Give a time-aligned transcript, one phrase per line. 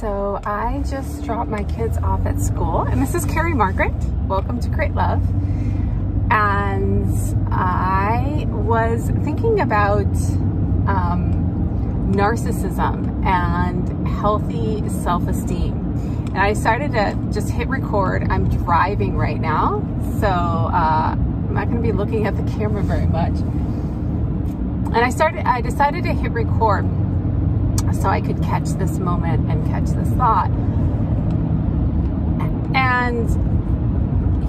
[0.00, 3.94] So I just dropped my kids off at school and this is Carrie Margaret.
[4.26, 5.22] Welcome to Great Love.
[6.32, 7.14] And
[7.52, 10.06] I was thinking about
[10.88, 15.74] um, narcissism and healthy self-esteem.
[16.26, 18.26] And I decided to just hit record.
[18.30, 19.80] I'm driving right now,
[20.18, 23.34] so uh, I'm not gonna be looking at the camera very much.
[24.92, 26.84] And I started, I decided to hit record
[27.92, 30.50] so I could catch this moment and catch this thought.
[32.74, 33.30] And,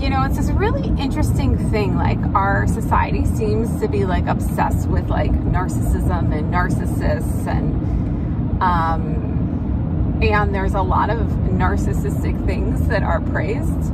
[0.00, 1.96] you know, it's this really interesting thing.
[1.96, 10.18] Like, our society seems to be like obsessed with like narcissism and narcissists, and, um,
[10.22, 13.92] and there's a lot of narcissistic things that are praised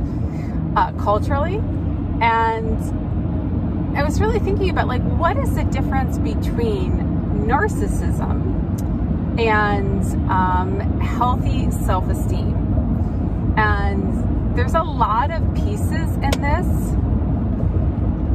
[0.75, 1.61] uh, culturally.
[2.21, 6.93] And I was really thinking about like, what is the difference between
[7.45, 8.70] narcissism
[9.39, 12.53] and um, healthy self-esteem.
[13.57, 16.67] And there's a lot of pieces in this.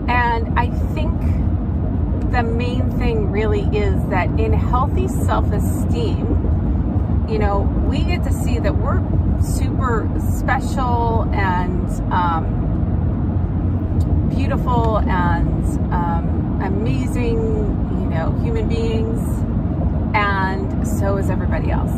[0.09, 1.20] And I think
[2.33, 8.59] the main thing really is that in healthy self-esteem, you know, we get to see
[8.59, 9.03] that we're
[9.42, 12.45] super special and um,
[14.35, 19.45] beautiful and um, amazing, you know, human beings
[21.29, 21.93] everybody else.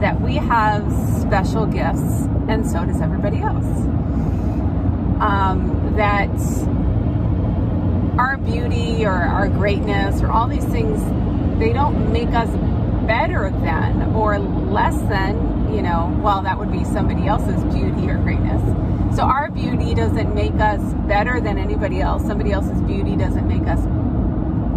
[0.00, 3.66] That we have special gifts, and so does everybody else.
[5.20, 6.30] Um, that
[8.18, 11.00] our beauty or our greatness or all these things,
[11.58, 12.48] they don't make us
[13.06, 18.18] better than or less than, you know, well, that would be somebody else's beauty or
[18.18, 18.60] greatness.
[19.16, 22.24] So our beauty doesn't make us better than anybody else.
[22.26, 23.80] Somebody else's beauty doesn't make us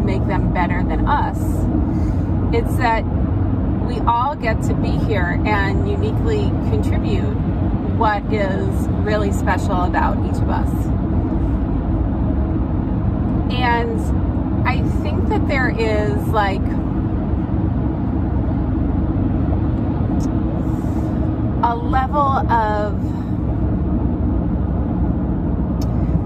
[0.04, 1.38] make them better than us.
[2.54, 3.04] It's that
[3.94, 7.36] we all get to be here and uniquely contribute
[7.98, 10.86] what is really special about each of us.
[13.54, 16.62] And I think that there is like
[21.64, 22.20] a level
[22.50, 22.94] of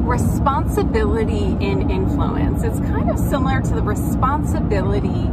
[0.08, 2.64] responsibility in influence.
[2.64, 5.30] It's kind of similar to the responsibility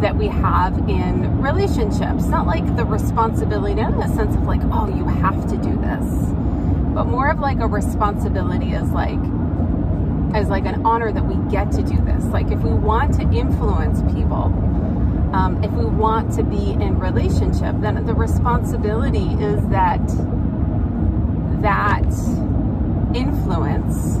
[0.00, 2.26] that we have in relationships.
[2.26, 5.76] Not like the responsibility, not in the sense of like, oh, you have to do
[5.76, 6.04] this,
[6.94, 9.18] but more of like a responsibility as like,
[10.34, 12.24] as like an honor that we get to do this.
[12.26, 14.52] Like if we want to influence people,
[15.32, 20.04] um, if we want to be in relationship, then the responsibility is that
[21.62, 22.06] that
[23.14, 24.16] influence,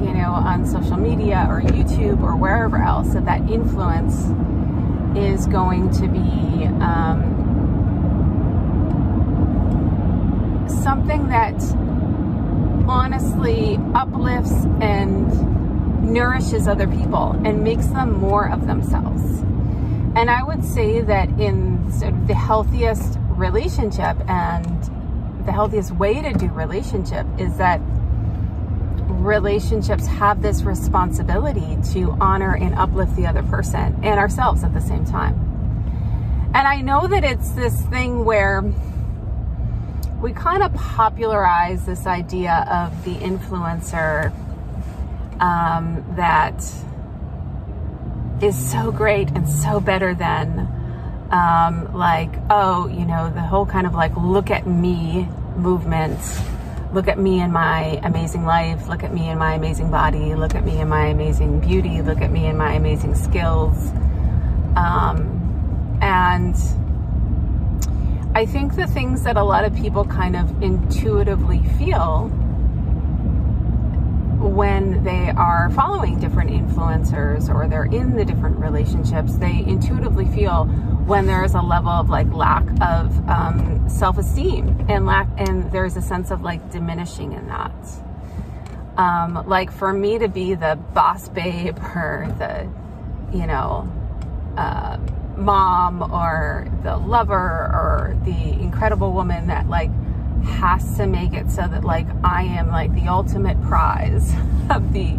[0.00, 4.28] you know, on social media or YouTube or wherever else, that that influence
[5.18, 7.34] is going to be um,
[10.82, 11.54] something that
[12.88, 15.28] honestly uplifts and
[16.02, 19.40] nourishes other people and makes them more of themselves.
[20.16, 26.20] And I would say that in sort of the healthiest relationship and the healthiest way
[26.20, 27.80] to do relationship is that
[29.28, 34.80] relationships have this responsibility to honor and uplift the other person and ourselves at the
[34.80, 35.34] same time.
[36.54, 38.62] And I know that it's this thing where
[40.20, 44.32] we kind of popularize this idea of the influencer
[45.40, 46.58] um, that
[48.42, 50.66] is so great and so better than
[51.30, 56.18] um, like, oh, you know, the whole kind of like look at me movement
[56.92, 60.54] look at me and my amazing life, look at me and my amazing body, look
[60.54, 63.90] at me and my amazing beauty, look at me and my amazing skills.
[64.76, 66.56] Um, and
[68.34, 72.30] I think the things that a lot of people kind of intuitively feel
[74.38, 80.66] when they are following different influencers or they're in the different relationships, they intuitively feel
[81.06, 86.02] when there's a level of like lack of um, self-esteem and lack, and there's a
[86.02, 87.72] sense of like diminishing in that.
[88.96, 92.70] Um, like for me to be the boss babe or the,
[93.36, 93.92] you know,
[94.56, 94.98] uh,
[95.36, 99.90] mom or the lover or the incredible woman that like
[100.44, 104.32] has to make it so that like I am like the ultimate prize
[104.70, 105.16] of the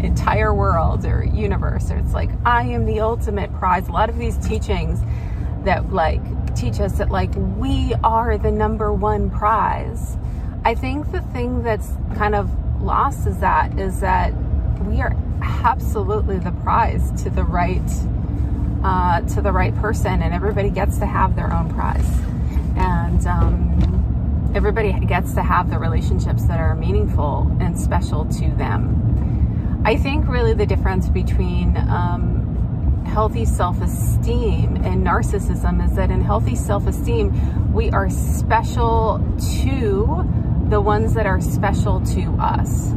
[0.00, 1.90] entire world or universe.
[1.90, 3.88] Or it's like I am the ultimate prize.
[3.88, 5.00] A lot of these teachings
[5.64, 6.20] that like
[6.56, 10.16] teach us that like we are the number one prize.
[10.64, 12.50] I think the thing that's kind of
[12.82, 14.32] lost is that is that
[14.82, 17.80] we are absolutely the prize to the right
[18.84, 22.20] uh, to the right person and everybody gets to have their own prize.
[22.76, 24.11] And um,
[24.54, 29.82] everybody gets to have the relationships that are meaningful and special to them.
[29.84, 36.54] I think really the difference between um, healthy self-esteem and narcissism is that in healthy
[36.54, 39.20] self-esteem, we are special
[39.62, 40.28] to
[40.68, 42.92] the ones that are special to us.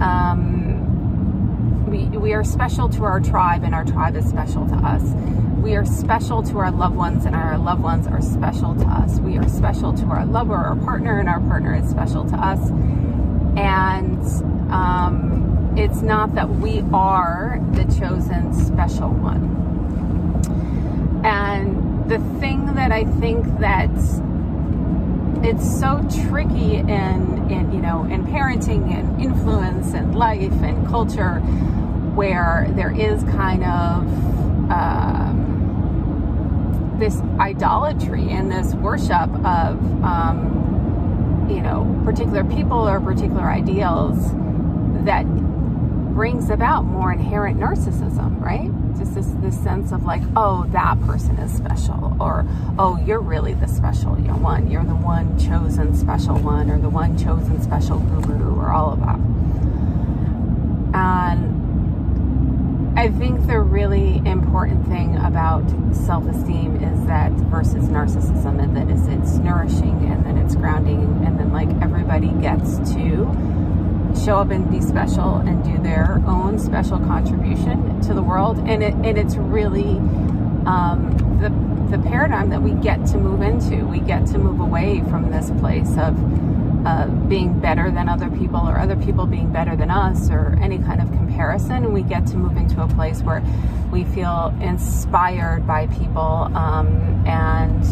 [0.00, 5.02] Um, we, we are special to our tribe and our tribe is special to us.
[5.62, 9.18] We are special to our loved ones and our loved ones are special to us.
[9.18, 12.70] We are special to our lover or partner and our partner is special to us.
[13.56, 14.22] And
[14.72, 19.56] um, it's not that we are the chosen special one.
[21.24, 23.90] And the thing that I think that
[25.44, 31.40] it's so tricky in, in you know in parenting and influence and life and culture
[32.14, 34.02] where there is kind of
[34.70, 35.47] um,
[36.98, 44.16] this idolatry and this worship of um, you know particular people or particular ideals
[45.04, 45.24] that
[46.18, 48.68] brings about more inherent narcissism, right?
[48.98, 52.44] Just this, this sense of like, oh, that person is special, or
[52.76, 54.68] oh, you're really the special one.
[54.68, 58.98] You're the one chosen special one, or the one chosen special guru, or all of
[58.98, 59.20] that.
[60.92, 61.67] And
[62.98, 65.62] I think the really important thing about
[65.94, 71.38] self-esteem is that versus narcissism, and that is it's nourishing, and then it's grounding, and
[71.38, 73.30] then like everybody gets to
[74.24, 78.58] show up and be special and do their own special contribution to the world.
[78.66, 79.98] And it and it's really
[80.66, 83.86] um, the the paradigm that we get to move into.
[83.86, 86.16] We get to move away from this place of
[87.28, 91.00] being better than other people or other people being better than us or any kind
[91.00, 91.92] of comparison.
[91.92, 93.42] We get to move into a place where
[93.92, 96.88] we feel inspired by people um,
[97.26, 97.84] and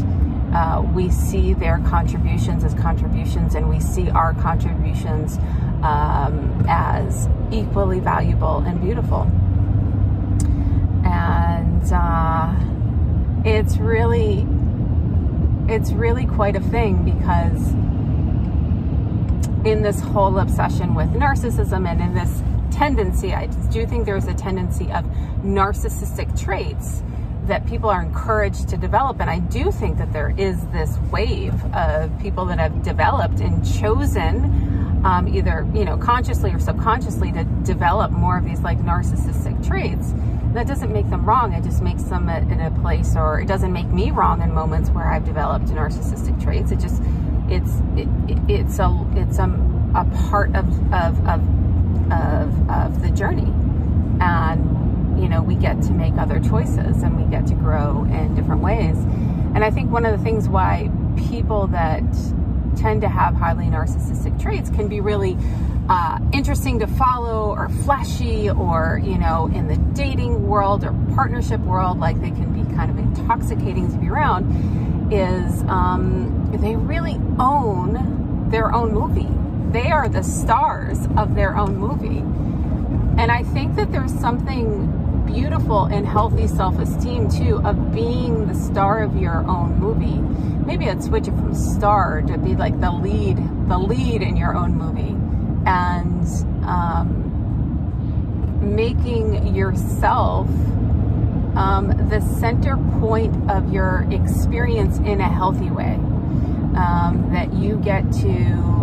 [0.54, 5.38] uh, we see their contributions as contributions and we see our contributions
[5.82, 9.22] um, as equally valuable and beautiful.
[11.04, 12.54] And uh,
[13.44, 14.46] it's really,
[15.68, 17.74] it's really quite a thing because
[19.66, 22.40] in this whole obsession with narcissism and in this
[22.70, 25.04] tendency, I do think there's a tendency of
[25.42, 27.02] narcissistic traits
[27.46, 29.20] that people are encouraged to develop.
[29.20, 33.66] And I do think that there is this wave of people that have developed and
[33.78, 39.66] chosen um, either you know consciously or subconsciously to develop more of these like narcissistic
[39.66, 40.12] traits.
[40.52, 41.52] That doesn't make them wrong.
[41.52, 44.90] It just makes them in a place or it doesn't make me wrong in moments
[44.90, 46.70] where i've developed narcissistic traits.
[46.70, 47.02] It just
[47.50, 48.08] it's it,
[48.48, 49.44] it's a it's a,
[49.94, 51.40] a part of of, of
[52.12, 53.52] of of the journey.
[54.20, 58.34] And you know we get to make other choices and we get to grow in
[58.34, 58.96] different ways.
[59.54, 62.02] And i think one of the things why people that
[62.76, 65.36] tend to have highly narcissistic traits can be really
[65.88, 71.60] uh, interesting to follow or flashy or, you know, in the dating world or partnership
[71.60, 74.44] world, like they can be kind of intoxicating to be around,
[75.10, 79.28] is um, they really own their own movie.
[79.72, 82.20] They are the stars of their own movie.
[83.20, 89.02] And I think that there's something beautiful and healthy self-esteem too of being the star
[89.02, 90.22] of your own movie
[90.66, 93.36] maybe I'd switch it from star to be like the lead,
[93.68, 95.16] the lead in your own movie,
[95.64, 96.26] and
[96.66, 97.32] um,
[98.74, 100.48] making yourself
[101.56, 105.98] um, the center point of your experience in a healthy way.
[106.76, 108.76] Um, that you get to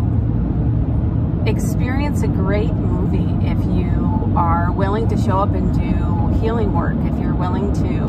[1.45, 6.95] experience a great movie if you are willing to show up and do healing work,
[7.01, 8.03] if you're willing to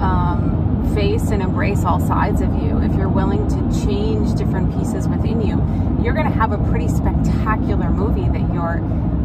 [0.00, 5.08] um, face and embrace all sides of you, if you're willing to change different pieces
[5.08, 5.56] within you,
[6.04, 8.80] you're going to have a pretty spectacular movie that you're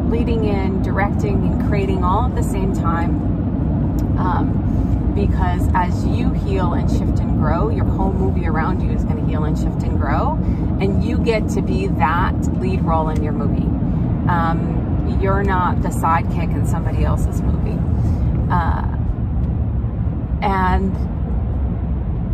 [0.10, 3.27] leading in, directing, and creating all at the same time.
[5.18, 9.18] Because as you heal and shift and grow, your whole movie around you is going
[9.18, 10.34] to heal and shift and grow,
[10.80, 13.66] and you get to be that lead role in your movie.
[14.30, 17.80] Um, you're not the sidekick in somebody else's movie.
[18.52, 18.96] Uh,
[20.44, 20.94] and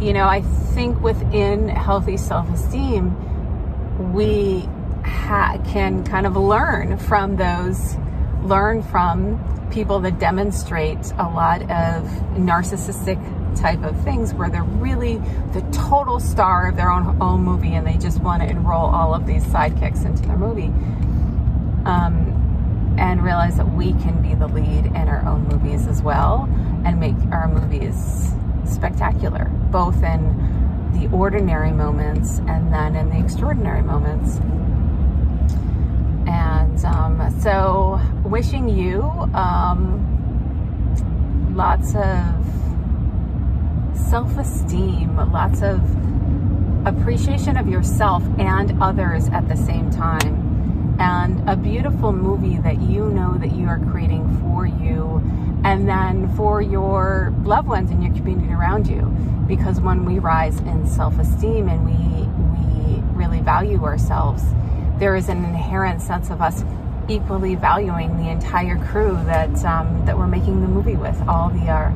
[0.04, 4.68] you know, I think within healthy self-esteem, we
[5.04, 7.96] can kind of learn from those,
[8.44, 9.40] learn from
[9.74, 12.04] people that demonstrate a lot of
[12.38, 13.20] narcissistic
[13.60, 15.18] type of things where they're really
[15.54, 19.14] the total star of their own, own movie and they just want to enroll all
[19.14, 20.72] of these sidekicks into their movie.
[21.86, 22.40] Um,
[22.98, 26.48] and realize that we can be the lead in our own movies as well
[26.86, 28.32] and make our movies
[28.66, 34.38] spectacular, both in the ordinary moments and then in the extraordinary moments.
[36.30, 39.02] And um, so, wishing you
[39.34, 40.02] um,
[41.56, 42.24] lots of
[44.10, 45.80] self esteem, lots of
[46.86, 53.10] appreciation of yourself and others at the same time, and a beautiful movie that you
[53.10, 55.22] know that you are creating for you
[55.64, 59.02] and then for your loved ones in your community around you.
[59.48, 61.94] Because when we rise in self esteem and we,
[62.58, 64.44] we really value ourselves,
[65.04, 66.64] there is an inherent sense of us
[67.10, 71.68] equally valuing the entire crew that um, that we're making the movie with, all the
[71.68, 71.92] uh,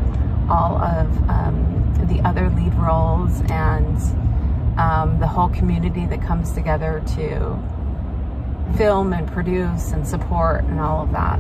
[0.50, 3.98] all of um, the other lead roles and
[4.78, 7.58] um, the whole community that comes together to
[8.76, 11.40] film and produce and support and all of that.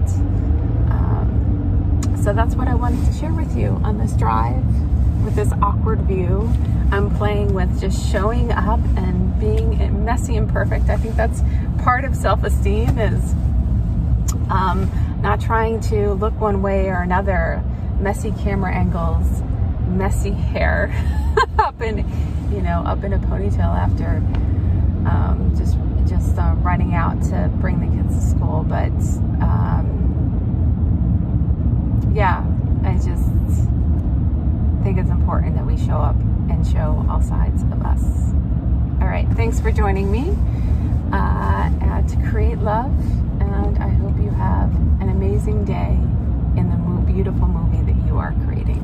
[0.89, 4.63] Um, so that's what I wanted to share with you on this drive
[5.23, 6.49] with this awkward view.
[6.91, 10.89] I'm playing with just showing up and being messy and perfect.
[10.89, 11.41] I think that's
[11.83, 13.33] part of self-esteem is
[14.49, 14.89] um,
[15.21, 17.63] not trying to look one way or another.
[17.99, 19.41] Messy camera angles,
[19.87, 20.93] messy hair
[21.59, 21.99] up in,
[22.51, 24.21] you know, up in a ponytail after
[25.07, 28.63] um, just just uh, running out to bring the kids to school.
[28.67, 28.91] But
[29.43, 30.07] um,
[32.13, 32.45] yeah,
[32.83, 33.27] I just
[34.83, 36.15] think it's important that show up
[36.49, 38.03] and show all sides of us.
[39.01, 40.35] All right, thanks for joining me
[41.11, 42.91] uh, at Create Love,
[43.41, 45.97] and I hope you have an amazing day
[46.59, 46.77] in the
[47.11, 48.83] beautiful movie that you are creating.